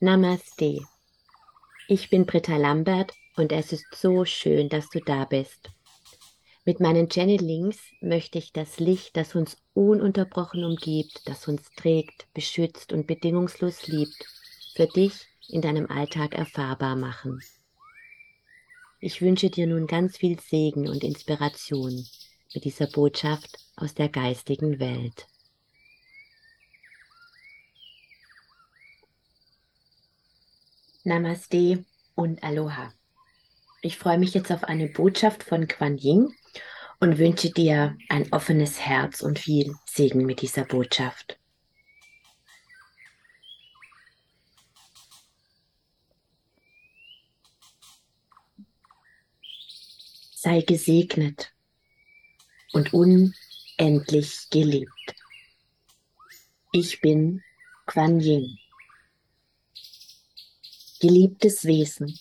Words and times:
Namaste. 0.00 0.86
Ich 1.88 2.08
bin 2.08 2.24
Britta 2.24 2.56
Lambert 2.56 3.12
und 3.36 3.50
es 3.50 3.72
ist 3.72 3.84
so 3.96 4.24
schön, 4.24 4.68
dass 4.68 4.88
du 4.90 5.00
da 5.00 5.24
bist. 5.24 5.70
Mit 6.64 6.78
meinen 6.78 7.10
Channelings 7.10 7.80
möchte 8.00 8.38
ich 8.38 8.52
das 8.52 8.78
Licht, 8.78 9.16
das 9.16 9.34
uns 9.34 9.56
ununterbrochen 9.74 10.62
umgibt, 10.62 11.22
das 11.26 11.48
uns 11.48 11.62
trägt, 11.76 12.32
beschützt 12.32 12.92
und 12.92 13.08
bedingungslos 13.08 13.88
liebt, 13.88 14.24
für 14.76 14.86
dich 14.86 15.14
in 15.48 15.62
deinem 15.62 15.90
Alltag 15.90 16.36
erfahrbar 16.36 16.94
machen. 16.94 17.42
Ich 19.00 19.20
wünsche 19.20 19.50
dir 19.50 19.66
nun 19.66 19.88
ganz 19.88 20.16
viel 20.16 20.38
Segen 20.38 20.86
und 20.86 21.02
Inspiration 21.02 22.06
mit 22.54 22.64
dieser 22.64 22.86
Botschaft 22.86 23.58
aus 23.74 23.94
der 23.94 24.08
geistigen 24.08 24.78
Welt. 24.78 25.26
Namaste 31.08 31.86
und 32.14 32.42
Aloha. 32.44 32.92
Ich 33.80 33.96
freue 33.96 34.18
mich 34.18 34.34
jetzt 34.34 34.52
auf 34.52 34.64
eine 34.64 34.88
Botschaft 34.88 35.42
von 35.42 35.66
Quan 35.66 35.96
Ying 35.96 36.34
und 37.00 37.16
wünsche 37.16 37.50
dir 37.50 37.96
ein 38.10 38.30
offenes 38.30 38.78
Herz 38.78 39.22
und 39.22 39.38
viel 39.38 39.74
Segen 39.86 40.26
mit 40.26 40.42
dieser 40.42 40.66
Botschaft. 40.66 41.38
Sei 50.34 50.60
gesegnet 50.60 51.54
und 52.72 52.92
unendlich 52.92 54.50
geliebt. 54.50 55.14
Ich 56.72 57.00
bin 57.00 57.42
Quan 57.86 58.20
Ying 58.20 58.58
geliebtes 60.98 61.64
Wesen. 61.64 62.18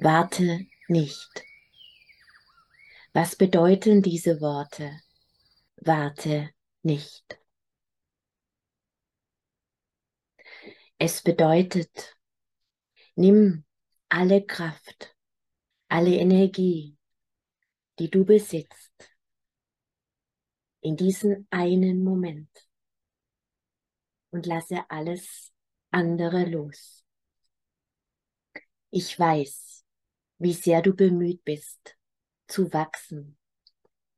Warte 0.00 0.66
nicht. 0.88 1.44
Was 3.12 3.34
bedeuten 3.34 4.02
diese 4.02 4.40
Worte? 4.40 5.00
Warte 5.76 6.50
nicht. 6.82 7.38
Es 10.98 11.22
bedeutet, 11.22 12.16
nimm 13.14 13.64
alle 14.08 14.44
Kraft, 14.44 15.14
alle 15.88 16.16
Energie, 16.16 16.96
die 17.98 18.10
du 18.10 18.24
besitzt, 18.24 19.16
in 20.80 20.96
diesen 20.96 21.46
einen 21.50 22.04
Moment 22.04 22.50
und 24.30 24.46
lasse 24.46 24.88
alles 24.88 25.52
andere 25.90 26.44
los. 26.44 27.04
Ich 28.90 29.18
weiß, 29.18 29.84
wie 30.38 30.52
sehr 30.52 30.82
du 30.82 30.94
bemüht 30.94 31.44
bist, 31.44 31.96
zu 32.46 32.72
wachsen, 32.72 33.38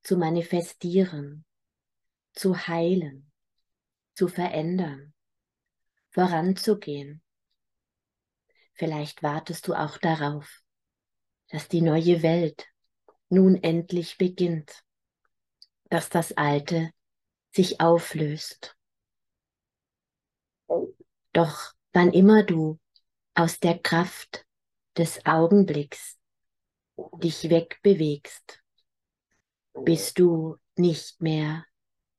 zu 0.03 0.17
manifestieren, 0.17 1.45
zu 2.33 2.67
heilen, 2.67 3.31
zu 4.15 4.29
verändern, 4.29 5.15
voranzugehen. 6.11 7.23
Vielleicht 8.75 9.23
wartest 9.23 9.67
du 9.69 9.75
auch 9.75 9.99
darauf, 9.99 10.63
dass 11.49 11.69
die 11.69 11.83
neue 11.83 12.23
Welt 12.23 12.67
nun 13.29 13.63
endlich 13.63 14.19
beginnt, 14.19 14.85
dass 15.91 16.09
das 16.09 16.33
Alte 16.37 16.93
sich 17.51 17.81
auflöst 17.81 18.79
doch 21.33 21.73
wann 21.93 22.13
immer 22.13 22.43
du 22.43 22.79
aus 23.35 23.61
der 23.61 23.79
Kraft 23.79 24.47
des 24.97 25.25
Augenblicks 25.25 26.19
dich 27.23 27.49
wegbewegst, 27.49 28.63
bist 29.85 30.19
du 30.19 30.57
nicht 30.77 31.21
mehr 31.21 31.65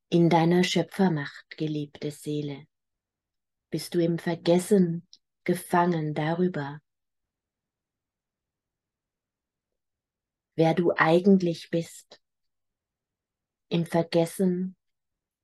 in 0.10 0.30
deiner 0.30 0.64
Schöpfermacht, 0.64 1.58
geliebte 1.58 2.12
Seele. 2.12 2.66
Bist 3.70 3.94
du 3.94 4.00
im 4.00 4.18
Vergessen 4.18 5.08
gefangen 5.44 6.14
darüber, 6.14 6.80
wer 10.56 10.74
du 10.74 10.92
eigentlich 10.96 11.70
bist, 11.70 12.22
im 13.70 13.86
Vergessen, 13.86 14.76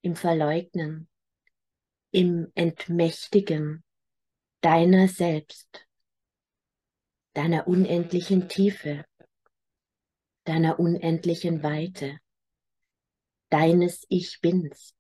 im 0.02 0.16
Verleugnen, 0.16 1.08
im 2.16 2.50
Entmächtigen 2.56 3.84
deiner 4.62 5.10
selbst, 5.10 5.86
deiner 7.34 7.68
unendlichen 7.68 8.48
Tiefe, 8.48 9.04
deiner 10.46 10.80
unendlichen 10.80 11.62
Weite, 11.62 12.18
deines 13.50 14.06
Ich 14.08 14.40
Bins, 14.40 14.96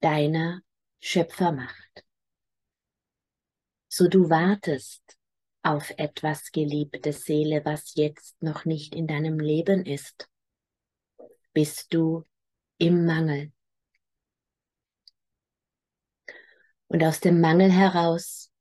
deiner 0.00 0.60
Schöpfermacht. 1.00 2.04
So 3.88 4.06
du 4.06 4.28
wartest 4.28 5.18
auf 5.62 5.94
etwas, 5.96 6.52
geliebte 6.52 7.14
Seele, 7.14 7.64
was 7.64 7.94
jetzt 7.94 8.42
noch 8.42 8.66
nicht 8.66 8.94
in 8.94 9.06
deinem 9.06 9.38
Leben 9.38 9.86
ist, 9.86 10.28
bist 11.54 11.94
du 11.94 12.26
im 12.76 13.06
Mangel. 13.06 13.50
Und 16.92 17.02
aus 17.04 17.20
dem 17.20 17.40
Mangel 17.40 17.72
heraus 17.72 18.52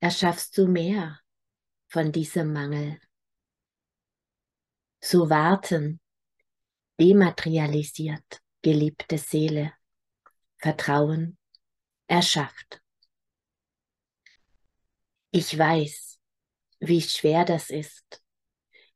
erschaffst 0.00 0.58
du 0.58 0.66
mehr 0.68 1.20
von 1.86 2.12
diesem 2.12 2.52
Mangel. 2.52 3.00
So 5.00 5.30
warten, 5.30 5.98
dematerialisiert, 7.00 8.42
geliebte 8.60 9.16
Seele, 9.16 9.72
Vertrauen 10.58 11.38
erschafft. 12.08 12.82
Ich 15.30 15.56
weiß, 15.56 16.20
wie 16.80 17.00
schwer 17.00 17.46
das 17.46 17.70
ist, 17.70 18.22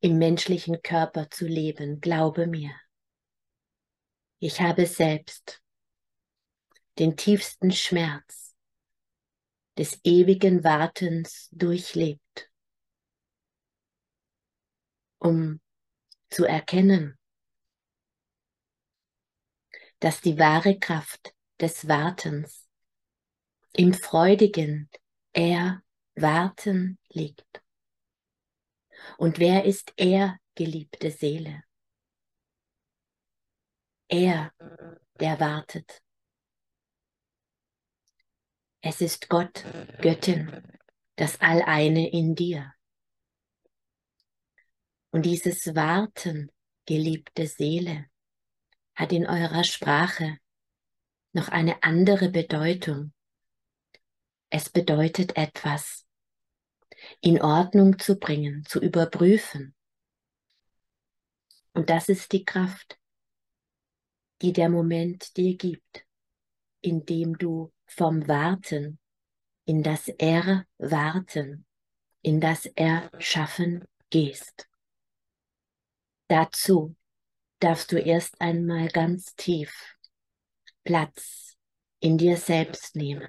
im 0.01 0.19
menschlichen 0.19 0.83
Körper 0.83 1.31
zu 1.31 1.47
leben, 1.47 2.03
glaube 2.03 2.47
mir. 2.47 2.79
Ich 4.39 4.61
habe 4.61 4.85
selbst 4.85 5.63
den 6.99 7.17
tiefsten 7.17 7.73
Schmerz 7.73 8.42
des 9.79 10.01
ewigen 10.05 10.65
Wartens 10.65 11.49
durchlebt, 11.53 12.51
um 15.19 15.61
zu 16.31 16.45
erkennen, 16.45 17.19
dass 20.01 20.21
die 20.21 20.39
wahre 20.39 20.79
Kraft 20.79 21.35
des 21.61 21.89
Wartens 21.89 22.69
im 23.73 23.95
freudigen 23.95 24.91
Erwarten 25.33 26.99
liegt. 27.09 27.63
Und 29.17 29.39
wer 29.39 29.65
ist 29.65 29.93
er, 29.97 30.39
geliebte 30.55 31.11
Seele? 31.11 31.63
Er, 34.09 34.53
der 35.21 35.41
wartet. 35.41 36.03
Es 38.85 39.01
ist 39.01 39.29
Gott, 39.29 39.65
Göttin, 40.01 40.61
das 41.15 41.41
Alleine 41.41 42.11
in 42.11 42.35
dir. 42.35 42.75
Und 45.13 45.25
dieses 45.25 45.77
Warten, 45.77 46.51
geliebte 46.85 47.47
Seele, 47.47 48.07
hat 48.97 49.13
in 49.13 49.25
eurer 49.25 49.63
Sprache 49.63 50.37
noch 51.33 51.49
eine 51.49 51.81
andere 51.85 52.29
Bedeutung. 52.29 53.13
Es 54.51 54.69
bedeutet 54.69 55.37
etwas 55.37 56.05
in 57.21 57.41
Ordnung 57.41 58.01
zu 58.01 58.17
bringen, 58.17 58.65
zu 58.67 58.81
überprüfen. 58.81 59.77
Und 61.73 61.89
das 61.89 62.09
ist 62.09 62.33
die 62.33 62.45
Kraft, 62.45 62.99
die 64.41 64.53
der 64.53 64.69
Moment 64.69 65.37
dir 65.37 65.57
gibt, 65.57 66.05
indem 66.81 67.39
du 67.39 67.73
vom 67.97 68.27
Warten 68.27 68.99
in 69.65 69.83
das 69.83 70.09
Erwarten, 70.09 71.67
in 72.23 72.41
das 72.41 72.67
Erschaffen 72.67 73.85
gehst. 74.11 74.69
Dazu 76.29 76.97
darfst 77.61 77.93
du 77.93 77.99
erst 77.99 78.41
einmal 78.41 78.89
ganz 78.89 79.35
tief 79.37 79.97
Platz 80.85 81.57
in 82.01 82.19
dir 82.19 82.37
selbst 82.37 82.97
nehmen. 82.97 83.29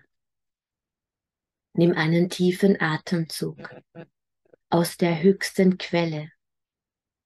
Nimm 1.74 1.94
einen 1.94 2.30
tiefen 2.30 2.80
Atemzug 2.80 3.58
aus 4.70 4.98
der 4.98 5.22
höchsten 5.22 5.78
Quelle 5.78 6.32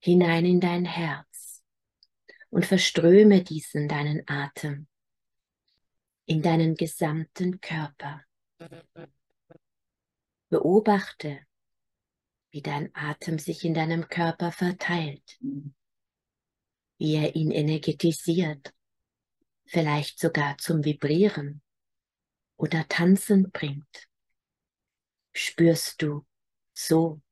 hinein 0.00 0.44
in 0.44 0.60
dein 0.60 0.84
Herz 0.84 1.62
und 2.50 2.66
verströme 2.66 3.42
diesen 3.42 3.88
deinen 3.88 4.22
Atem 4.26 4.87
in 6.28 6.42
deinen 6.42 6.74
gesamten 6.74 7.58
Körper. 7.60 8.22
Beobachte, 10.50 11.40
wie 12.50 12.60
dein 12.60 12.94
Atem 12.94 13.38
sich 13.38 13.64
in 13.64 13.72
deinem 13.72 14.08
Körper 14.08 14.52
verteilt, 14.52 15.38
wie 16.98 17.14
er 17.14 17.34
ihn 17.34 17.50
energetisiert, 17.50 18.74
vielleicht 19.64 20.20
sogar 20.20 20.58
zum 20.58 20.84
Vibrieren 20.84 21.62
oder 22.58 22.86
Tanzen 22.88 23.50
bringt. 23.50 24.08
Spürst 25.32 26.02
du 26.02 26.26
so 26.74 27.22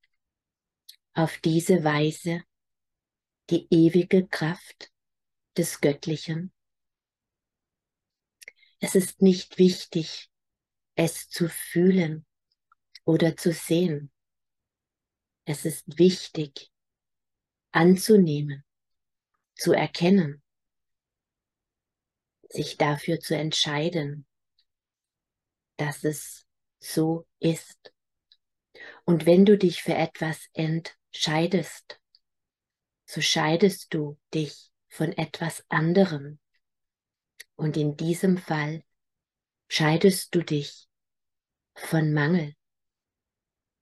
auf 1.12 1.36
diese 1.38 1.84
Weise 1.84 2.44
die 3.50 3.66
ewige 3.70 4.26
Kraft 4.26 4.90
des 5.54 5.82
Göttlichen? 5.82 6.50
Es 8.78 8.94
ist 8.94 9.22
nicht 9.22 9.58
wichtig, 9.58 10.30
es 10.94 11.28
zu 11.28 11.48
fühlen 11.48 12.26
oder 13.04 13.36
zu 13.36 13.52
sehen. 13.52 14.10
Es 15.44 15.64
ist 15.64 15.98
wichtig, 15.98 16.70
anzunehmen, 17.70 18.64
zu 19.54 19.72
erkennen, 19.72 20.42
sich 22.50 22.76
dafür 22.76 23.20
zu 23.20 23.36
entscheiden, 23.36 24.26
dass 25.76 26.04
es 26.04 26.46
so 26.78 27.26
ist. 27.38 27.92
Und 29.04 29.24
wenn 29.24 29.44
du 29.44 29.56
dich 29.56 29.82
für 29.82 29.94
etwas 29.94 30.48
entscheidest, 30.52 32.00
so 33.04 33.20
scheidest 33.20 33.94
du 33.94 34.18
dich 34.34 34.72
von 34.88 35.12
etwas 35.12 35.64
anderem. 35.68 36.40
Und 37.56 37.76
in 37.76 37.96
diesem 37.96 38.38
Fall 38.38 38.84
scheidest 39.68 40.34
du 40.34 40.42
dich 40.42 40.88
von 41.74 42.12
Mangel, 42.12 42.54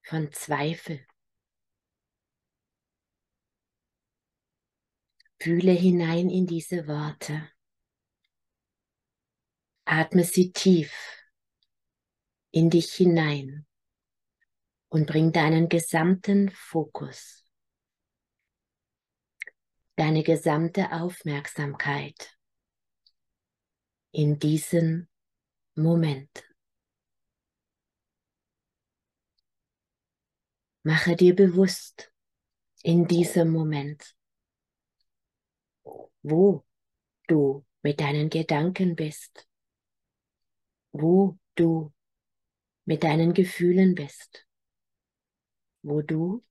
von 0.02 0.32
Zweifel. 0.32 1.04
Fühle 5.40 5.72
hinein 5.72 6.30
in 6.30 6.46
diese 6.46 6.86
Worte. 6.86 7.50
Atme 9.84 10.24
sie 10.24 10.52
tief 10.52 10.92
in 12.50 12.70
dich 12.70 12.94
hinein 12.94 13.66
und 14.88 15.06
bring 15.06 15.32
deinen 15.32 15.68
gesamten 15.68 16.50
Fokus, 16.50 17.44
deine 19.96 20.22
gesamte 20.22 20.92
Aufmerksamkeit 20.92 22.38
in 24.14 24.38
diesen 24.38 25.08
Moment. 25.74 26.48
Mache 30.84 31.16
dir 31.16 31.34
bewusst 31.34 32.12
in 32.82 33.08
diesem 33.08 33.50
Moment, 33.50 34.14
wo 36.22 36.64
du 37.26 37.66
mit 37.82 38.00
deinen 38.00 38.30
Gedanken 38.30 38.94
bist, 38.94 39.48
wo 40.92 41.36
du 41.56 41.92
mit 42.84 43.02
deinen 43.02 43.34
Gefühlen 43.34 43.96
bist, 43.96 44.46
wo 45.82 46.02
du 46.02 46.44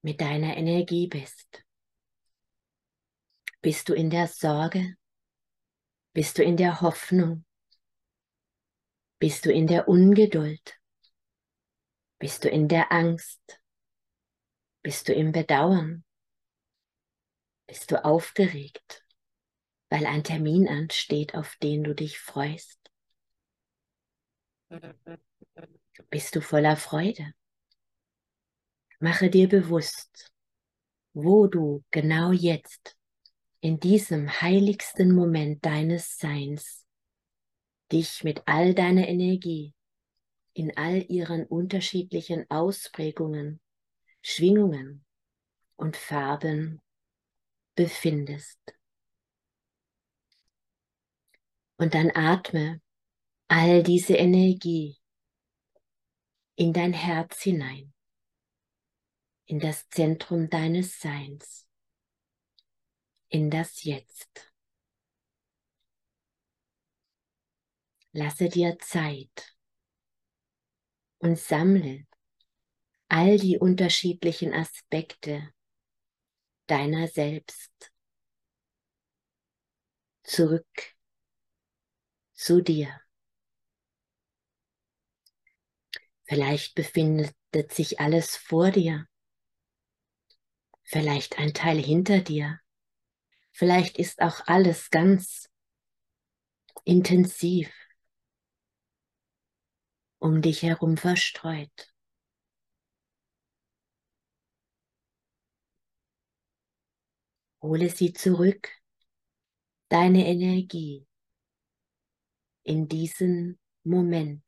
mit 0.00 0.20
deiner 0.20 0.56
Energie 0.56 1.08
bist. 1.08 1.62
Bist 3.60 3.88
du 3.90 3.94
in 3.94 4.08
der 4.08 4.28
Sorge? 4.28 4.96
Bist 6.14 6.38
du 6.38 6.44
in 6.44 6.56
der 6.56 6.80
Hoffnung? 6.80 7.44
Bist 9.18 9.46
du 9.46 9.52
in 9.52 9.66
der 9.66 9.88
Ungeduld? 9.88 10.78
Bist 12.20 12.44
du 12.44 12.48
in 12.48 12.68
der 12.68 12.92
Angst? 12.92 13.60
Bist 14.82 15.08
du 15.08 15.12
im 15.12 15.32
Bedauern? 15.32 16.04
Bist 17.66 17.90
du 17.90 18.04
aufgeregt, 18.04 19.04
weil 19.90 20.06
ein 20.06 20.22
Termin 20.22 20.68
ansteht, 20.68 21.34
auf 21.34 21.56
den 21.56 21.82
du 21.82 21.96
dich 21.96 22.20
freust? 22.20 22.78
Bist 26.10 26.36
du 26.36 26.40
voller 26.40 26.76
Freude? 26.76 27.34
Mache 29.00 29.30
dir 29.30 29.48
bewusst, 29.48 30.32
wo 31.12 31.48
du 31.48 31.84
genau 31.90 32.30
jetzt 32.30 32.96
in 33.64 33.80
diesem 33.80 34.28
heiligsten 34.42 35.14
Moment 35.14 35.64
deines 35.64 36.18
Seins 36.18 36.86
dich 37.90 38.22
mit 38.22 38.42
all 38.44 38.74
deiner 38.74 39.08
Energie 39.08 39.72
in 40.52 40.76
all 40.76 41.02
ihren 41.10 41.46
unterschiedlichen 41.46 42.44
Ausprägungen, 42.50 43.62
Schwingungen 44.20 45.06
und 45.76 45.96
Farben 45.96 46.82
befindest. 47.74 48.60
Und 51.78 51.94
dann 51.94 52.10
atme 52.14 52.82
all 53.48 53.82
diese 53.82 54.14
Energie 54.14 54.98
in 56.54 56.74
dein 56.74 56.92
Herz 56.92 57.40
hinein, 57.40 57.94
in 59.46 59.58
das 59.58 59.88
Zentrum 59.88 60.50
deines 60.50 61.00
Seins, 61.00 61.63
in 63.34 63.50
das 63.50 63.82
Jetzt. 63.82 64.52
Lasse 68.12 68.48
dir 68.48 68.78
Zeit 68.78 69.56
und 71.18 71.36
sammle 71.36 72.06
all 73.08 73.36
die 73.36 73.58
unterschiedlichen 73.58 74.54
Aspekte 74.54 75.52
deiner 76.68 77.08
selbst 77.08 77.90
zurück 80.22 80.94
zu 82.34 82.62
dir. 82.62 83.00
Vielleicht 86.22 86.76
befindet 86.76 87.34
sich 87.70 87.98
alles 87.98 88.36
vor 88.36 88.70
dir, 88.70 89.08
vielleicht 90.84 91.40
ein 91.40 91.52
Teil 91.52 91.78
hinter 91.78 92.20
dir, 92.20 92.60
vielleicht 93.54 93.98
ist 93.98 94.20
auch 94.20 94.46
alles 94.46 94.90
ganz 94.90 95.48
intensiv 96.84 97.72
um 100.18 100.42
dich 100.42 100.62
herum 100.62 100.96
verstreut. 100.96 101.94
Hole 107.62 107.88
sie 107.88 108.12
zurück, 108.12 108.70
deine 109.88 110.26
Energie, 110.26 111.06
in 112.62 112.88
diesen 112.88 113.58
Moment. 113.84 114.42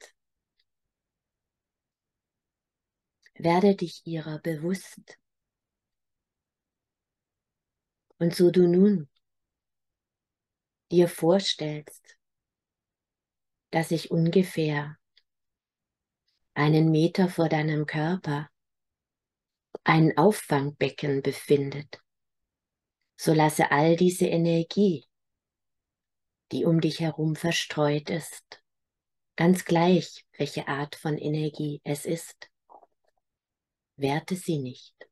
Werde 3.35 3.76
dich 3.76 4.07
ihrer 4.07 4.38
bewusst. 4.38 5.19
Und 8.18 8.35
so 8.35 8.50
du 8.50 8.66
nun 8.66 9.08
dir 10.90 11.08
vorstellst, 11.08 12.16
dass 13.70 13.90
sich 13.90 14.11
ungefähr 14.11 14.96
einen 16.54 16.90
Meter 16.90 17.28
vor 17.28 17.49
deinem 17.49 17.85
Körper 17.87 18.49
ein 19.85 20.16
Auffangbecken 20.16 21.23
befindet, 21.23 22.00
so 23.16 23.35
lasse 23.35 23.70
all 23.70 23.96
diese 23.96 24.26
Energie, 24.26 25.06
die 26.52 26.64
um 26.64 26.80
dich 26.80 27.00
herum 27.00 27.37
verstreut 27.37 28.08
ist, 28.08 28.62
ganz 29.37 29.64
gleich, 29.64 30.25
welche 30.38 30.68
Art 30.68 30.96
von 30.96 31.18
Energie 31.18 31.80
es 31.85 32.06
ist, 32.06 32.50
werte 33.96 34.37
sie 34.37 34.58
nicht 34.58 35.06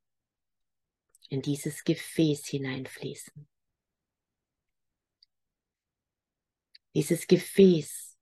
in 1.34 1.42
dieses 1.42 1.82
Gefäß 1.82 2.46
hineinfließen. 2.46 3.48
Dieses 6.94 7.26
Gefäß 7.26 8.16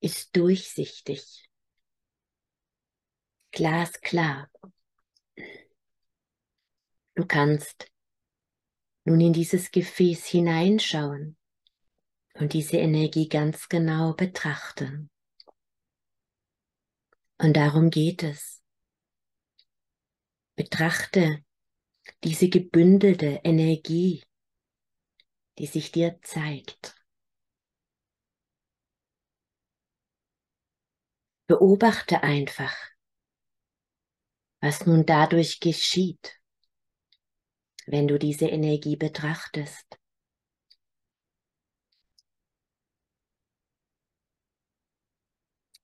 ist 0.00 0.34
durchsichtig, 0.36 1.48
glasklar. 3.52 4.50
Du 7.14 7.24
kannst 7.24 7.88
nun 9.04 9.20
in 9.20 9.32
dieses 9.32 9.70
Gefäß 9.70 10.26
hineinschauen 10.26 11.36
und 12.34 12.52
diese 12.52 12.78
Energie 12.78 13.28
ganz 13.28 13.68
genau 13.68 14.12
betrachten. 14.14 15.08
Und 17.38 17.56
darum 17.56 17.90
geht 17.90 18.24
es. 18.24 18.60
Betrachte 20.56 21.44
diese 22.24 22.48
gebündelte 22.48 23.40
Energie, 23.44 24.22
die 25.58 25.66
sich 25.66 25.92
dir 25.92 26.18
zeigt. 26.22 26.94
Beobachte 31.46 32.22
einfach, 32.22 32.76
was 34.60 34.86
nun 34.86 35.06
dadurch 35.06 35.60
geschieht, 35.60 36.38
wenn 37.86 38.06
du 38.06 38.18
diese 38.18 38.46
Energie 38.46 38.96
betrachtest. 38.96 39.98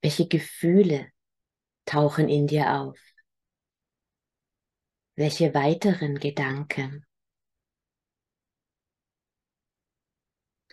Welche 0.02 0.28
Gefühle 0.28 1.10
tauchen 1.86 2.28
in 2.28 2.46
dir 2.46 2.74
auf? 2.74 2.98
Welche 5.16 5.54
weiteren 5.54 6.18
Gedanken? 6.18 7.06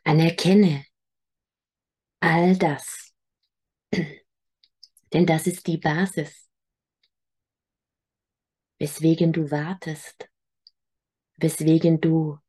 Anerkenne 0.04 0.84
all 2.20 2.58
das, 2.58 3.14
denn 5.14 5.26
das 5.28 5.46
ist 5.46 5.68
die 5.68 5.78
Basis, 5.78 6.50
weswegen 8.80 9.32
du 9.32 9.52
wartest, 9.52 10.28
weswegen 11.38 12.02
du 12.02 12.40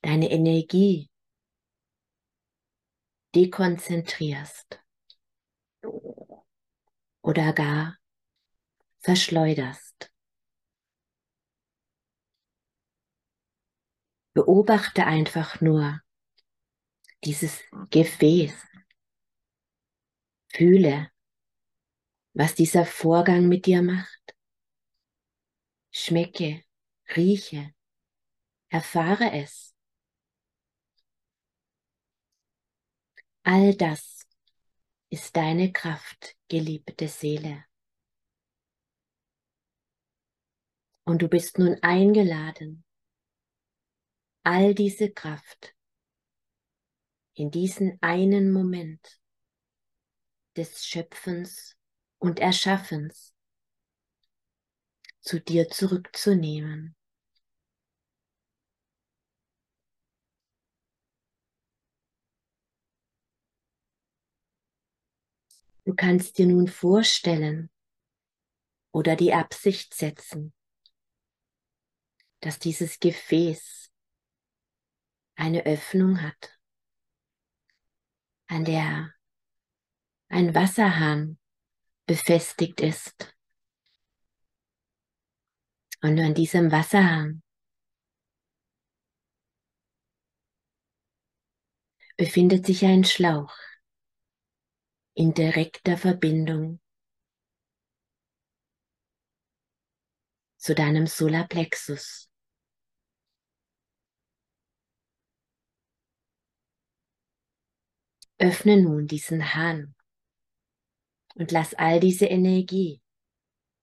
deine 0.00 0.30
Energie 0.30 1.10
dekonzentrierst 3.34 4.82
oder 7.22 7.52
gar 7.52 7.98
verschleuderst. 9.00 10.13
Beobachte 14.34 15.06
einfach 15.06 15.60
nur 15.60 16.00
dieses 17.24 17.62
Gefäß. 17.90 18.52
Fühle, 20.52 21.10
was 22.32 22.54
dieser 22.54 22.84
Vorgang 22.84 23.48
mit 23.48 23.66
dir 23.66 23.82
macht. 23.82 24.36
Schmecke, 25.90 26.64
rieche, 27.16 27.72
erfahre 28.68 29.32
es. 29.32 29.74
All 33.44 33.74
das 33.76 34.26
ist 35.10 35.36
deine 35.36 35.72
Kraft, 35.72 36.36
geliebte 36.48 37.08
Seele. 37.08 37.64
Und 41.04 41.22
du 41.22 41.28
bist 41.28 41.58
nun 41.58 41.76
eingeladen, 41.82 42.84
all 44.44 44.74
diese 44.74 45.10
Kraft 45.10 45.74
in 47.34 47.50
diesen 47.50 47.98
einen 48.00 48.52
Moment 48.52 49.20
des 50.56 50.86
Schöpfens 50.86 51.76
und 52.18 52.38
Erschaffens 52.38 53.34
zu 55.20 55.40
dir 55.40 55.68
zurückzunehmen. 55.68 56.94
Du 65.84 65.94
kannst 65.94 66.38
dir 66.38 66.46
nun 66.46 66.68
vorstellen 66.68 67.70
oder 68.92 69.16
die 69.16 69.34
Absicht 69.34 69.92
setzen, 69.92 70.54
dass 72.40 72.58
dieses 72.58 73.00
Gefäß 73.00 73.83
eine 75.36 75.66
Öffnung 75.66 76.22
hat, 76.22 76.58
an 78.46 78.64
der 78.64 79.14
ein 80.28 80.54
Wasserhahn 80.54 81.38
befestigt 82.06 82.80
ist. 82.80 83.34
Und 86.02 86.18
an 86.20 86.34
diesem 86.34 86.70
Wasserhahn 86.70 87.42
befindet 92.16 92.66
sich 92.66 92.84
ein 92.84 93.04
Schlauch 93.04 93.56
in 95.14 95.32
direkter 95.32 95.96
Verbindung 95.96 96.80
zu 100.56 100.74
deinem 100.74 101.06
Solarplexus. 101.06 102.30
Öffne 108.38 108.80
nun 108.80 109.06
diesen 109.06 109.54
Hahn 109.54 109.94
und 111.34 111.52
lass 111.52 111.74
all 111.74 112.00
diese 112.00 112.26
Energie, 112.26 113.00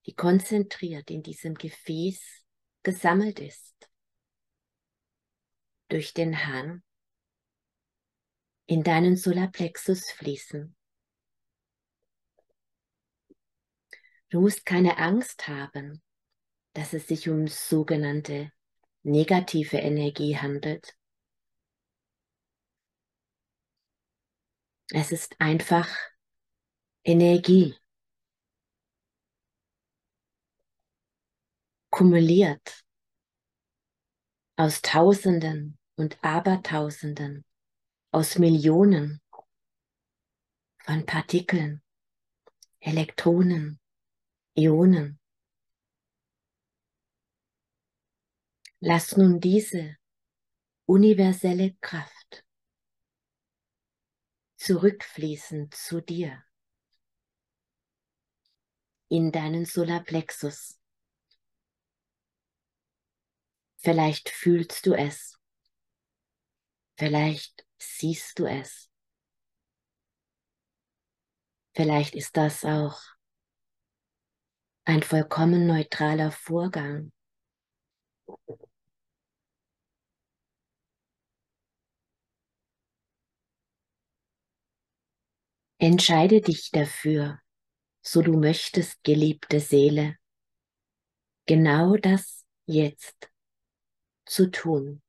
die 0.05 0.13
konzentriert 0.13 1.09
in 1.09 1.23
diesem 1.23 1.55
Gefäß 1.55 2.43
gesammelt 2.83 3.39
ist, 3.39 3.89
durch 5.89 6.13
den 6.13 6.45
Hahn 6.45 6.83
in 8.65 8.83
deinen 8.83 9.15
Solarplexus 9.15 10.11
fließen. 10.11 10.75
Du 14.29 14.39
musst 14.39 14.65
keine 14.65 14.97
Angst 14.97 15.47
haben, 15.49 16.01
dass 16.73 16.93
es 16.93 17.07
sich 17.07 17.27
um 17.27 17.47
sogenannte 17.47 18.51
negative 19.03 19.77
Energie 19.77 20.37
handelt. 20.37 20.95
Es 24.93 25.13
ist 25.13 25.39
einfach 25.39 25.87
Energie. 27.05 27.75
Kumuliert 31.89 32.83
aus 34.57 34.81
Tausenden 34.81 35.77
und 35.95 36.21
Abertausenden, 36.21 37.45
aus 38.11 38.37
Millionen 38.37 39.21
von 40.79 41.05
Partikeln, 41.05 41.81
Elektronen, 42.81 43.79
Ionen. 44.57 45.19
Lass 48.81 49.15
nun 49.15 49.39
diese 49.39 49.95
universelle 50.85 51.75
Kraft 51.79 52.20
zurückfließen 54.61 55.71
zu 55.71 56.01
dir 56.01 56.43
in 59.07 59.31
deinen 59.31 59.65
Solarplexus. 59.65 60.79
Vielleicht 63.77 64.29
fühlst 64.29 64.85
du 64.85 64.93
es. 64.93 65.39
Vielleicht 66.95 67.65
siehst 67.79 68.37
du 68.37 68.45
es. 68.45 68.91
Vielleicht 71.73 72.13
ist 72.13 72.37
das 72.37 72.63
auch 72.63 73.01
ein 74.85 75.01
vollkommen 75.01 75.65
neutraler 75.65 76.31
Vorgang. 76.31 77.11
Entscheide 85.83 86.41
dich 86.41 86.69
dafür, 86.69 87.39
so 88.03 88.21
du 88.21 88.37
möchtest, 88.37 89.03
geliebte 89.03 89.59
Seele, 89.59 90.15
genau 91.47 91.97
das 91.97 92.45
jetzt 92.67 93.31
zu 94.25 94.51
tun. 94.51 95.01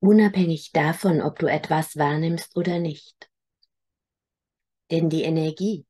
unabhängig 0.00 0.72
davon, 0.72 1.20
ob 1.20 1.38
du 1.38 1.46
etwas 1.46 1.96
wahrnimmst 1.96 2.56
oder 2.56 2.78
nicht. 2.78 3.28
Denn 4.90 5.10
die 5.10 5.22
Energie 5.22 5.84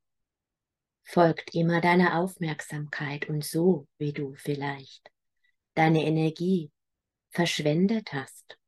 folgt 1.07 1.55
immer 1.55 1.81
deiner 1.81 2.19
Aufmerksamkeit 2.19 3.29
und 3.29 3.45
so 3.45 3.89
wie 3.99 4.13
du 4.13 4.35
vielleicht 4.35 5.11
deine 5.75 6.05
Energie 6.05 6.71
verschwendet 7.31 8.13
hast, 8.13 8.59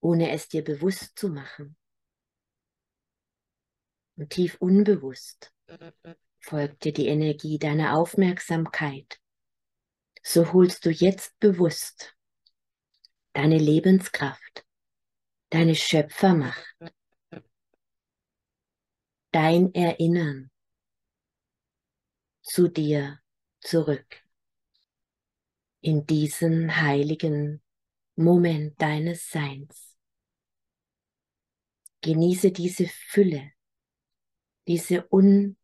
ohne 0.00 0.30
es 0.30 0.48
dir 0.48 0.62
bewusst 0.62 1.18
zu 1.18 1.28
machen. 1.28 1.76
Und 4.16 4.30
tief 4.30 4.56
unbewusst 4.60 5.52
folgt 6.40 6.84
dir 6.84 6.92
die 6.92 7.06
Energie 7.06 7.58
deiner 7.58 7.96
Aufmerksamkeit. 7.96 9.18
So 10.22 10.52
holst 10.52 10.84
du 10.84 10.90
jetzt 10.90 11.38
bewusst 11.40 12.14
deine 13.32 13.58
Lebenskraft 13.58 14.64
deine 15.50 15.74
Schöpfermacht, 15.74 16.76
dein 19.32 19.74
Erinnern 19.74 20.50
zu 22.48 22.68
dir 22.68 23.20
zurück. 23.60 24.24
In 25.80 26.06
diesen 26.06 26.80
heiligen 26.80 27.62
Moment 28.16 28.80
deines 28.80 29.30
Seins. 29.30 29.96
Genieße 32.00 32.50
diese 32.50 32.88
Fülle, 32.88 33.52
diese 34.66 35.06
unsagbare 35.08 35.58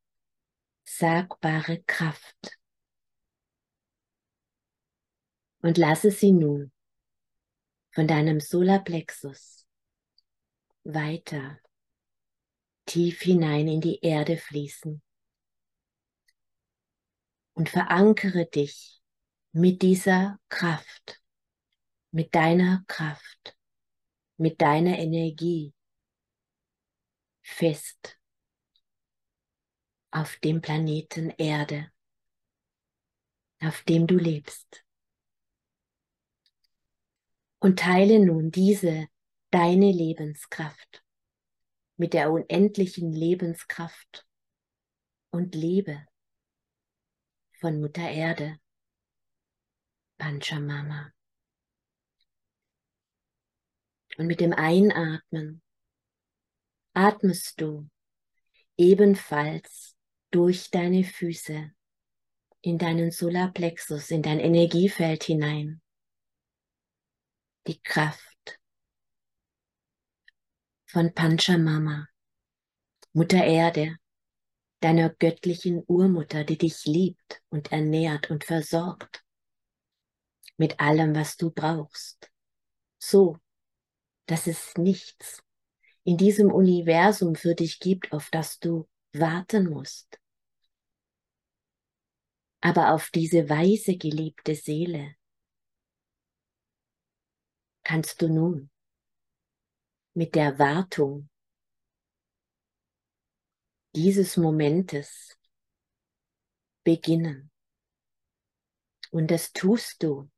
Kraft. 1.84 2.58
Und 5.62 5.78
lasse 5.78 6.10
sie 6.10 6.32
nun 6.32 6.70
von 7.92 8.06
deinem 8.06 8.40
Solarplexus 8.40 9.66
weiter 10.84 11.58
tief 12.84 13.22
hinein 13.22 13.68
in 13.68 13.80
die 13.80 14.00
Erde 14.00 14.36
fließen 14.36 15.00
und 17.54 17.68
verankere 17.68 18.46
dich 18.46 19.00
mit 19.52 19.82
dieser 19.82 20.38
Kraft, 20.48 21.22
mit 22.10 22.34
deiner 22.34 22.84
Kraft, 22.86 23.56
mit 24.36 24.60
deiner 24.60 24.98
Energie 24.98 25.72
fest 27.42 28.18
auf 30.10 30.36
dem 30.38 30.60
Planeten 30.60 31.30
Erde, 31.30 31.90
auf 33.60 33.82
dem 33.82 34.06
du 34.06 34.16
lebst. 34.16 34.84
Und 37.60 37.78
teile 37.78 38.24
nun 38.24 38.50
diese 38.50 39.06
deine 39.50 39.90
Lebenskraft 39.90 41.04
mit 41.96 42.12
der 42.12 42.32
unendlichen 42.32 43.12
Lebenskraft 43.12 44.26
und 45.30 45.54
Liebe 45.54 46.04
von 47.64 47.80
Mutter 47.80 48.10
Erde, 48.10 48.58
Panchamama. 50.18 51.14
Und 54.18 54.26
mit 54.26 54.40
dem 54.40 54.52
Einatmen 54.52 55.62
atmest 56.92 57.58
du 57.62 57.88
ebenfalls 58.76 59.96
durch 60.30 60.70
deine 60.70 61.04
Füße 61.04 61.72
in 62.60 62.76
deinen 62.76 63.10
Solarplexus, 63.10 64.10
in 64.10 64.20
dein 64.20 64.40
Energiefeld 64.40 65.24
hinein. 65.24 65.80
Die 67.66 67.80
Kraft 67.80 68.60
von 70.84 71.14
Panchamama, 71.14 72.08
Mutter 73.14 73.42
Erde, 73.42 73.96
deiner 74.84 75.08
göttlichen 75.08 75.82
Urmutter, 75.86 76.44
die 76.44 76.58
dich 76.58 76.84
liebt 76.84 77.42
und 77.48 77.72
ernährt 77.72 78.30
und 78.30 78.44
versorgt 78.44 79.24
mit 80.58 80.78
allem, 80.78 81.14
was 81.14 81.38
du 81.38 81.50
brauchst. 81.50 82.30
So, 82.98 83.38
dass 84.26 84.46
es 84.46 84.76
nichts 84.76 85.42
in 86.02 86.18
diesem 86.18 86.52
Universum 86.52 87.34
für 87.34 87.54
dich 87.54 87.80
gibt, 87.80 88.12
auf 88.12 88.28
das 88.28 88.58
du 88.58 88.86
warten 89.14 89.70
musst. 89.70 90.20
Aber 92.60 92.92
auf 92.92 93.08
diese 93.08 93.48
weise 93.48 93.96
geliebte 93.96 94.54
Seele 94.54 95.16
kannst 97.84 98.20
du 98.20 98.28
nun 98.28 98.70
mit 100.12 100.34
der 100.34 100.58
Wartung 100.58 101.30
dieses 103.94 104.36
Momentes 104.36 105.38
beginnen. 106.82 107.50
Und 109.10 109.30
das 109.30 109.52
tust 109.52 110.02
du, 110.02 110.30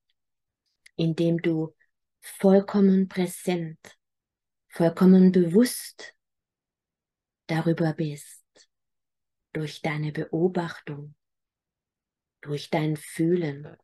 indem 0.96 1.38
du 1.38 1.74
vollkommen 2.20 3.08
präsent, 3.08 3.78
vollkommen 4.68 5.32
bewusst 5.32 6.14
darüber 7.46 7.94
bist, 7.94 8.44
durch 9.52 9.80
deine 9.80 10.12
Beobachtung, 10.12 11.14
durch 12.42 12.68
dein 12.68 12.96
Fühlen, 12.96 13.76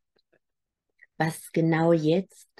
was 1.17 1.51
genau 1.53 1.93
jetzt 1.93 2.51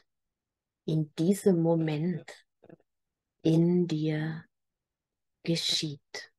in 0.87 1.15
diesem 1.17 1.61
Moment 1.61 2.47
in 3.43 3.87
dir 3.87 4.45
geschieht. 5.43 6.32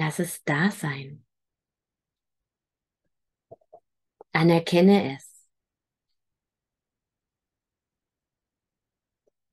Lass 0.00 0.18
es 0.18 0.42
da 0.44 0.70
sein. 0.70 1.26
Anerkenne 4.32 5.14
es. 5.14 5.46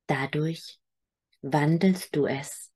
Dadurch 0.06 0.80
wandelst 1.42 2.16
du 2.16 2.24
es. 2.24 2.72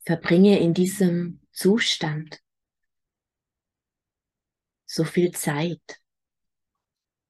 Verbringe 0.00 0.58
in 0.58 0.74
diesem 0.74 1.46
Zustand 1.52 2.42
so 4.84 5.04
viel 5.04 5.30
Zeit, 5.30 6.02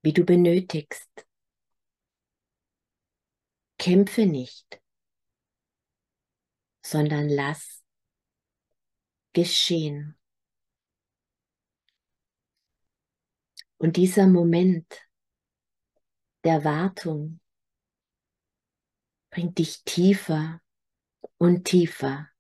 wie 0.00 0.14
du 0.14 0.24
benötigst. 0.24 1.26
Kämpfe 3.82 4.26
nicht, 4.26 4.80
sondern 6.86 7.28
lass 7.28 7.82
geschehen. 9.32 10.16
Und 13.78 13.96
dieser 13.96 14.28
Moment 14.28 14.86
der 16.44 16.62
Wartung 16.62 17.40
bringt 19.30 19.58
dich 19.58 19.82
tiefer 19.82 20.62
und 21.38 21.64
tiefer 21.64 22.30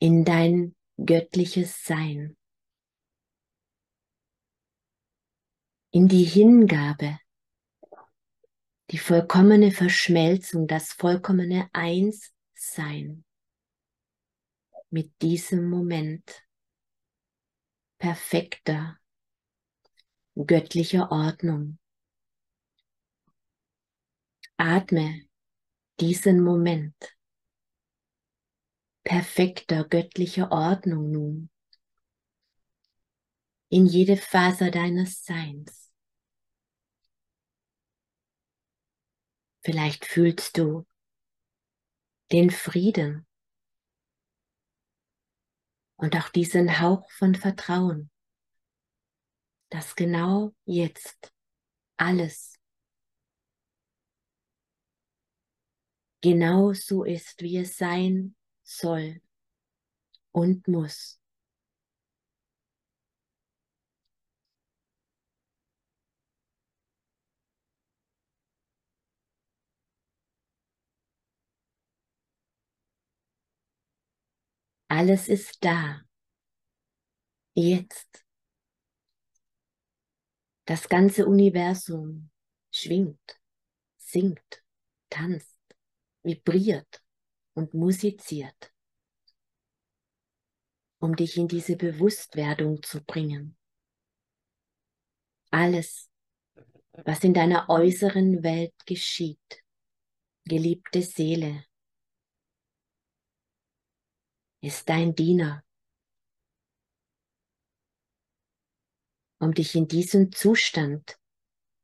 in 0.00 0.24
dein 0.24 0.74
göttliches 0.96 1.84
Sein, 1.84 2.36
in 5.92 6.08
die 6.08 6.24
Hingabe 6.24 7.21
die 8.92 8.98
vollkommene 8.98 9.72
Verschmelzung, 9.72 10.66
das 10.66 10.92
vollkommene 10.92 11.70
Einssein 11.72 13.24
mit 14.90 15.10
diesem 15.22 15.70
Moment 15.70 16.46
perfekter, 17.98 18.98
göttlicher 20.34 21.10
Ordnung. 21.10 21.78
Atme 24.58 25.22
diesen 25.98 26.42
Moment 26.42 27.16
perfekter 29.04 29.84
göttlicher 29.84 30.52
Ordnung 30.52 31.10
nun 31.10 31.50
in 33.70 33.86
jede 33.86 34.18
Faser 34.18 34.70
deines 34.70 35.24
Seins. 35.24 35.81
Vielleicht 39.62 40.04
fühlst 40.04 40.58
du 40.58 40.86
den 42.32 42.50
Frieden 42.50 43.26
und 45.96 46.16
auch 46.16 46.30
diesen 46.30 46.80
Hauch 46.80 47.08
von 47.12 47.34
Vertrauen, 47.34 48.10
dass 49.70 49.94
genau 49.94 50.52
jetzt 50.64 51.32
alles 51.96 52.58
genau 56.22 56.72
so 56.72 57.04
ist, 57.04 57.42
wie 57.42 57.58
es 57.58 57.76
sein 57.76 58.34
soll 58.62 59.20
und 60.32 60.66
muss. 60.66 61.21
Alles 74.92 75.28
ist 75.28 75.64
da. 75.64 76.02
Jetzt. 77.54 78.26
Das 80.66 80.86
ganze 80.86 81.24
Universum 81.24 82.30
schwingt, 82.70 83.40
singt, 83.96 84.62
tanzt, 85.08 85.56
vibriert 86.22 87.02
und 87.54 87.72
musiziert, 87.72 88.70
um 90.98 91.16
dich 91.16 91.38
in 91.38 91.48
diese 91.48 91.76
Bewusstwerdung 91.76 92.82
zu 92.82 93.02
bringen. 93.02 93.56
Alles 95.50 96.10
was 96.92 97.24
in 97.24 97.32
deiner 97.32 97.70
äußeren 97.70 98.42
Welt 98.42 98.74
geschieht. 98.84 99.64
Geliebte 100.44 101.00
Seele, 101.00 101.64
ist 104.62 104.88
dein 104.88 105.14
Diener, 105.14 105.62
um 109.38 109.52
dich 109.52 109.74
in 109.74 109.88
diesen 109.88 110.32
Zustand, 110.32 111.18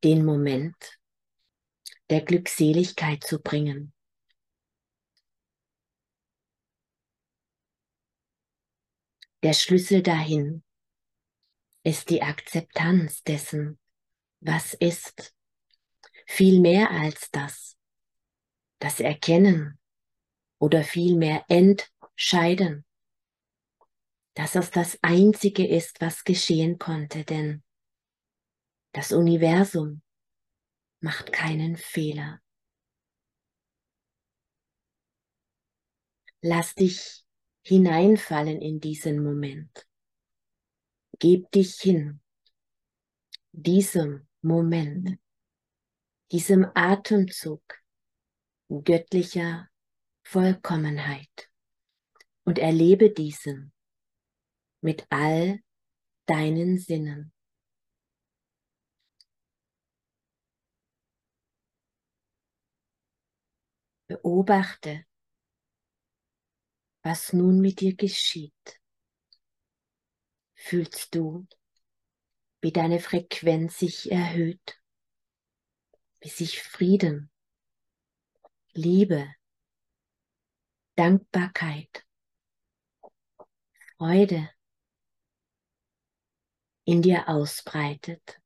den 0.05 0.25
Moment 0.25 0.99
der 2.09 2.23
Glückseligkeit 2.23 3.23
zu 3.23 3.41
bringen. 3.41 3.93
Der 9.43 9.53
Schlüssel 9.53 10.03
dahin 10.03 10.65
ist 11.85 12.11
die 12.11 12.23
Akzeptanz 12.23 13.23
dessen, 13.25 13.79
was 14.41 14.75
ist. 14.75 15.35
Viel 16.27 16.61
mehr 16.61 16.91
als 16.91 17.31
das. 17.31 17.77
Das 18.79 19.01
Erkennen 19.01 19.79
oder 20.59 20.85
vielmehr 20.85 21.45
Entscheiden, 22.19 22.85
dass 24.35 24.57
es 24.57 24.73
das 24.73 24.99
Einzige 25.03 25.65
ist, 25.65 26.01
was 26.01 26.25
geschehen 26.25 26.77
konnte, 26.77 27.25
denn 27.25 27.63
das 28.93 29.13
Universum 29.13 30.03
macht 30.99 31.33
keinen 31.33 31.77
Fehler. 31.77 32.43
Lass 36.41 36.75
dich 36.75 37.25
hineinfallen 37.65 38.61
in 38.63 38.81
diesen 38.81 39.23
Moment. 39.23 39.87
Gib 41.21 41.49
dich 41.53 41.77
hin 41.77 42.21
diesem 43.53 44.27
Moment, 44.43 45.21
diesem 46.33 46.67
Atemzug 46.75 47.63
göttlicher 48.69 49.69
Vollkommenheit 50.25 51.49
und 52.49 52.59
erlebe 52.59 53.11
diesen 53.11 53.75
mit 54.81 55.07
all 55.11 55.63
deinen 56.25 56.79
Sinnen. 56.79 57.31
Beobachte, 64.07 65.05
was 67.03 67.35
nun 67.35 67.61
mit 67.61 67.81
dir 67.81 67.95
geschieht. 67.95 68.81
Fühlst 70.55 71.15
du, 71.15 71.47
wie 72.63 72.73
deine 72.73 73.01
Frequenz 73.01 73.79
sich 73.79 74.11
erhöht, 74.11 74.83
wie 76.21 76.31
sich 76.31 76.63
Frieden, 76.63 77.31
Liebe, 78.73 79.31
Dankbarkeit, 80.97 82.08
Freude 83.99 84.49
in 86.85 87.03
dir 87.03 87.29
ausbreitet. 87.29 88.41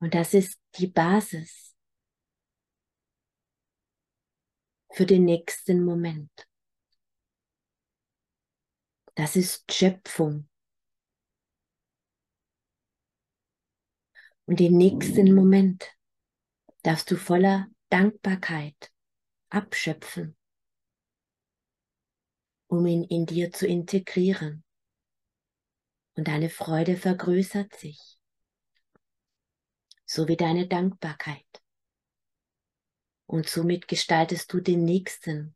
Und 0.00 0.14
das 0.14 0.34
ist 0.34 0.60
die 0.76 0.88
Basis 0.88 1.76
für 4.92 5.06
den 5.06 5.24
nächsten 5.24 5.84
Moment. 5.84 6.30
Das 9.14 9.36
ist 9.36 9.72
Schöpfung. 9.72 10.48
Und 14.46 14.60
den 14.60 14.76
nächsten 14.76 15.34
Moment 15.34 15.84
darfst 16.82 17.10
du 17.10 17.16
voller 17.16 17.66
Dankbarkeit 17.90 18.92
abschöpfen, 19.50 20.37
um 22.68 22.86
ihn 22.86 23.02
in 23.04 23.26
dir 23.26 23.52
zu 23.52 23.66
integrieren. 23.66 24.64
Und 26.14 26.28
deine 26.28 26.50
Freude 26.50 26.96
vergrößert 26.96 27.74
sich, 27.76 28.18
so 30.04 30.28
wie 30.28 30.36
deine 30.36 30.66
Dankbarkeit 30.66 31.46
und 33.26 33.48
somit 33.48 33.88
gestaltest 33.88 34.52
du 34.52 34.60
den 34.60 34.84
nächsten 34.84 35.54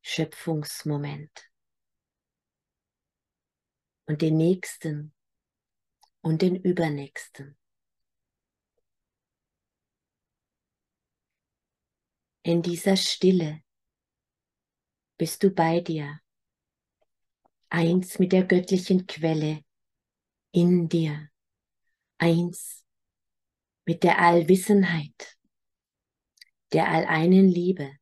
Schöpfungsmoment 0.00 1.50
und 4.06 4.22
den 4.22 4.36
nächsten 4.36 5.14
und 6.22 6.40
den 6.40 6.56
übernächsten. 6.56 7.58
In 12.42 12.62
dieser 12.62 12.96
Stille 12.96 13.62
bist 15.16 15.42
du 15.42 15.50
bei 15.50 15.80
dir, 15.80 16.20
eins 17.74 18.20
mit 18.20 18.30
der 18.30 18.44
göttlichen 18.44 19.08
Quelle 19.08 19.64
in 20.52 20.88
dir, 20.88 21.28
eins 22.18 22.86
mit 23.84 24.04
der 24.04 24.20
Allwissenheit 24.20 25.36
der 26.72 26.88
alleinen 26.88 27.48
Liebe, 27.48 27.96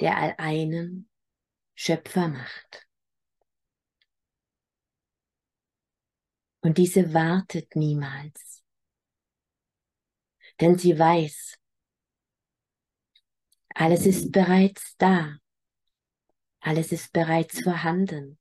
der 0.00 0.16
alleinen 0.16 1.08
Schöpfer 1.74 2.28
macht. 2.28 2.88
Und 6.60 6.78
diese 6.78 7.12
wartet 7.14 7.74
niemals, 7.74 8.64
denn 10.60 10.76
sie 10.78 10.96
weiß, 10.96 11.56
alles 13.74 14.06
ist 14.06 14.30
bereits 14.30 14.96
da, 14.96 15.41
alles 16.62 16.92
ist 16.92 17.12
bereits 17.12 17.60
vorhanden. 17.62 18.38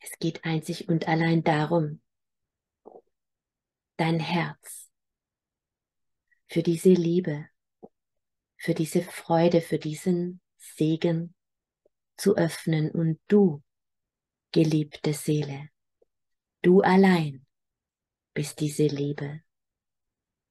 Es 0.00 0.18
geht 0.18 0.44
einzig 0.44 0.88
und 0.88 1.06
allein 1.06 1.44
darum, 1.44 2.02
dein 3.96 4.18
Herz 4.18 4.90
für 6.48 6.62
diese 6.62 6.90
Liebe, 6.90 7.48
für 8.56 8.74
diese 8.74 9.02
Freude, 9.02 9.60
für 9.60 9.78
diesen 9.78 10.40
Segen 10.56 11.34
zu 12.16 12.36
öffnen 12.36 12.90
und 12.90 13.20
du, 13.28 13.62
geliebte 14.50 15.14
Seele, 15.14 15.68
du 16.62 16.80
allein 16.80 17.46
bist 18.34 18.58
diese 18.60 18.86
Liebe, 18.86 19.42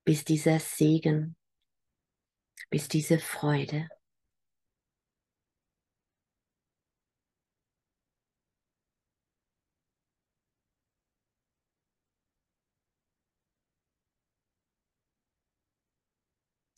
bist 0.06 0.30
dieser 0.30 0.60
Segen, 0.60 1.36
bist 2.70 2.94
diese 2.94 3.20
Freude. 3.20 3.90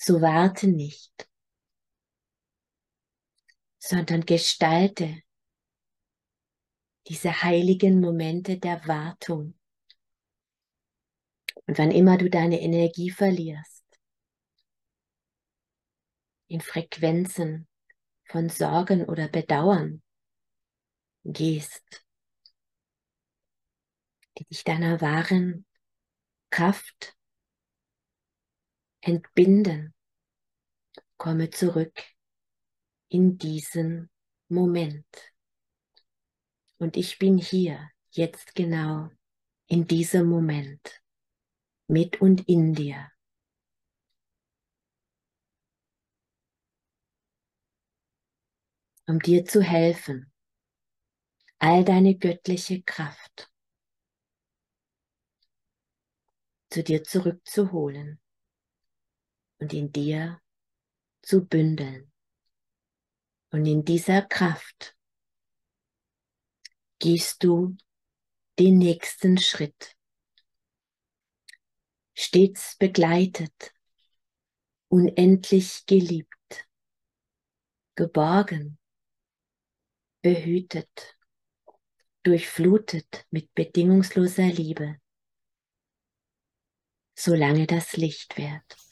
So 0.09 0.21
warte 0.21 0.67
nicht, 0.67 1.29
sondern 3.77 4.25
gestalte 4.25 5.21
diese 7.07 7.43
heiligen 7.43 8.01
Momente 8.01 8.57
der 8.57 8.87
Wartung. 8.87 9.53
Und 11.67 11.77
wann 11.77 11.91
immer 11.91 12.17
du 12.17 12.27
deine 12.27 12.59
Energie 12.59 13.11
verlierst, 13.11 13.85
in 16.47 16.61
Frequenzen 16.61 17.67
von 18.23 18.49
Sorgen 18.49 19.05
oder 19.05 19.27
Bedauern 19.27 20.01
gehst, 21.23 22.03
die 24.39 24.45
dich 24.45 24.63
deiner 24.63 25.01
wahren 25.01 25.67
Kraft 26.49 27.15
entbinden, 29.01 29.93
komme 31.19 31.51
zurück 31.51 32.01
in 33.09 33.37
diesen 33.37 34.09
Moment. 34.47 35.05
Und 36.79 36.97
ich 36.97 37.19
bin 37.19 37.37
hier, 37.37 37.91
jetzt 38.09 38.55
genau, 38.55 39.11
in 39.67 39.85
diesem 39.85 40.27
Moment, 40.27 41.03
mit 41.87 42.19
und 42.19 42.47
in 42.47 42.73
dir. 42.73 43.11
um 49.09 49.19
dir 49.19 49.43
zu 49.43 49.63
helfen, 49.63 50.31
all 51.57 51.83
deine 51.83 52.15
göttliche 52.15 52.83
Kraft 52.83 53.49
zu 56.69 56.83
dir 56.83 57.03
zurückzuholen 57.03 58.21
und 59.57 59.73
in 59.73 59.91
dir 59.91 60.39
zu 61.29 61.45
bündeln. 61.45 62.11
Und 63.51 63.67
in 63.67 63.85
dieser 63.85 64.23
Kraft 64.23 64.97
gehst 66.97 67.43
du 67.43 67.77
den 68.57 68.79
nächsten 68.79 69.37
Schritt. 69.37 69.95
Stets 72.15 72.75
begleitet, 72.77 73.75
unendlich 74.87 75.85
geliebt, 75.85 76.67
geborgen, 77.93 78.79
behütet, 80.23 81.15
durchflutet 82.23 83.27
mit 83.29 83.53
bedingungsloser 83.53 84.47
Liebe, 84.47 84.99
solange 87.15 87.67
das 87.67 87.95
Licht 87.97 88.35
währt. 88.35 88.88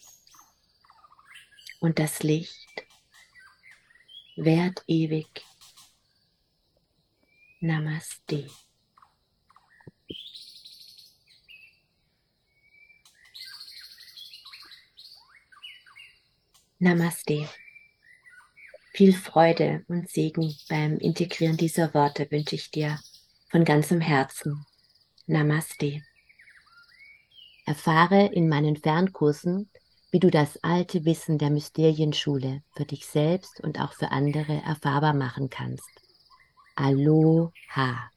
Und 1.87 1.99
das 1.99 2.21
Licht 2.21 2.85
währt 4.35 4.83
ewig. 4.87 5.25
Namaste. 7.61 8.49
Namaste. 16.79 17.47
Viel 18.91 19.13
Freude 19.13 19.85
und 19.87 20.09
Segen 20.09 20.57
beim 20.67 20.97
Integrieren 20.97 21.55
dieser 21.55 21.93
Worte 21.93 22.29
wünsche 22.29 22.55
ich 22.55 22.69
dir 22.69 22.99
von 23.49 23.63
ganzem 23.63 24.01
Herzen. 24.01 24.65
Namaste. 25.25 26.01
Erfahre 27.65 28.25
in 28.33 28.49
meinen 28.49 28.75
Fernkursen, 28.75 29.69
wie 30.11 30.19
du 30.19 30.29
das 30.29 30.63
alte 30.63 31.05
Wissen 31.05 31.37
der 31.37 31.49
Mysterienschule 31.49 32.63
für 32.75 32.85
dich 32.85 33.05
selbst 33.05 33.59
und 33.61 33.79
auch 33.79 33.93
für 33.93 34.11
andere 34.11 34.61
erfahrbar 34.65 35.13
machen 35.13 35.49
kannst. 35.49 35.89
Aloha. 36.75 38.11